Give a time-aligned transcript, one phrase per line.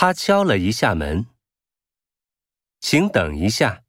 [0.00, 1.26] 他敲了一下门。
[2.80, 3.82] 请等一下。